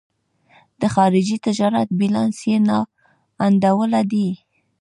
د 0.79 0.81
خارجي 0.93 1.37
تجارت 1.47 1.87
بیلانس 1.99 2.37
یې 2.49 2.57
نا 2.67 2.79
انډوله 3.45 4.01
دی. 4.11 4.29